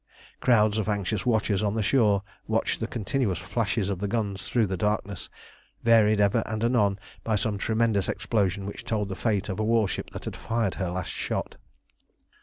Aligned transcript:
Crowds 0.39 0.79
of 0.79 0.89
anxious 0.89 1.27
watchers 1.27 1.61
on 1.61 1.75
the 1.75 1.83
shore 1.83 2.23
watched 2.47 2.79
the 2.79 2.87
continuous 2.87 3.37
flashes 3.37 3.87
of 3.87 3.99
the 3.99 4.07
guns 4.07 4.47
through 4.49 4.65
the 4.65 4.75
darkness, 4.75 5.29
varied 5.83 6.19
ever 6.19 6.41
and 6.47 6.63
anon 6.63 6.97
by 7.23 7.35
some 7.35 7.59
tremendous 7.59 8.09
explosion 8.09 8.65
which 8.65 8.83
told 8.83 9.09
the 9.09 9.15
fate 9.15 9.47
of 9.47 9.59
a 9.59 9.63
warship 9.63 10.09
that 10.09 10.25
had 10.25 10.35
fired 10.35 10.73
her 10.81 10.89
last 10.89 11.11
shot. 11.11 11.57